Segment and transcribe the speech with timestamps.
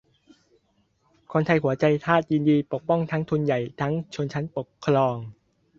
[1.31, 5.15] คนไทยหัวใจทาสยินดีปกป้องทั้งทุนใหญ่ทั้งชนชั้นปกครอง